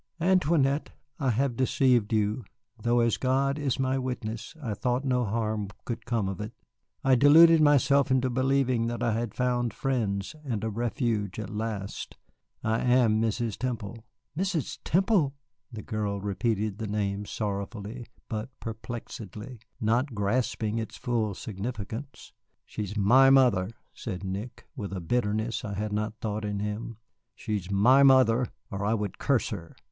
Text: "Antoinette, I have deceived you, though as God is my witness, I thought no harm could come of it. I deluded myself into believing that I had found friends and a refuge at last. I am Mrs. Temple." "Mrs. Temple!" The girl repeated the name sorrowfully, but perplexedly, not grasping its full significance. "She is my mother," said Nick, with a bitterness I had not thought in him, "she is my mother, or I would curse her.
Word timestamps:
"Antoinette, 0.19 0.89
I 1.19 1.29
have 1.29 1.55
deceived 1.55 2.11
you, 2.11 2.43
though 2.81 3.01
as 3.01 3.17
God 3.17 3.59
is 3.59 3.77
my 3.77 3.99
witness, 3.99 4.55
I 4.59 4.73
thought 4.73 5.05
no 5.05 5.25
harm 5.25 5.67
could 5.85 6.07
come 6.07 6.27
of 6.27 6.41
it. 6.41 6.53
I 7.03 7.13
deluded 7.13 7.61
myself 7.61 8.09
into 8.09 8.31
believing 8.31 8.87
that 8.87 9.03
I 9.03 9.11
had 9.13 9.35
found 9.35 9.75
friends 9.75 10.33
and 10.43 10.63
a 10.63 10.71
refuge 10.71 11.37
at 11.37 11.51
last. 11.51 12.17
I 12.63 12.79
am 12.79 13.21
Mrs. 13.21 13.59
Temple." 13.59 14.03
"Mrs. 14.35 14.79
Temple!" 14.83 15.35
The 15.71 15.83
girl 15.83 16.19
repeated 16.19 16.79
the 16.79 16.87
name 16.87 17.27
sorrowfully, 17.27 18.07
but 18.27 18.49
perplexedly, 18.59 19.59
not 19.79 20.15
grasping 20.15 20.79
its 20.79 20.97
full 20.97 21.35
significance. 21.35 22.33
"She 22.65 22.81
is 22.85 22.97
my 22.97 23.29
mother," 23.29 23.69
said 23.93 24.23
Nick, 24.23 24.65
with 24.75 24.93
a 24.93 24.99
bitterness 24.99 25.63
I 25.63 25.75
had 25.75 25.93
not 25.93 26.17
thought 26.21 26.43
in 26.43 26.59
him, 26.59 26.97
"she 27.35 27.57
is 27.57 27.69
my 27.69 28.01
mother, 28.01 28.47
or 28.71 28.83
I 28.83 28.95
would 28.95 29.19
curse 29.19 29.49
her. 29.49 29.75